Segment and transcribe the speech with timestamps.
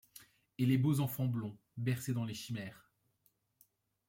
[0.57, 2.89] Et les beaux enfants blonds, bercés dans les chimères